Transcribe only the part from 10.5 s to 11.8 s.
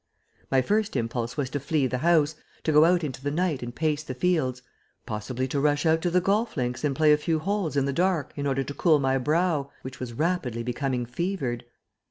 becoming fevered.